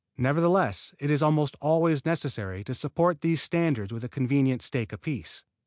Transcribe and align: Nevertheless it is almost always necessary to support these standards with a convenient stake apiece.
Nevertheless 0.17 0.95
it 0.97 1.11
is 1.11 1.21
almost 1.21 1.55
always 1.61 2.07
necessary 2.07 2.63
to 2.63 2.73
support 2.73 3.21
these 3.21 3.39
standards 3.39 3.93
with 3.93 4.03
a 4.03 4.09
convenient 4.09 4.63
stake 4.63 4.91
apiece. 4.91 5.43